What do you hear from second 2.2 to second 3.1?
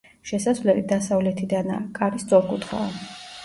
სწორკუთხაა.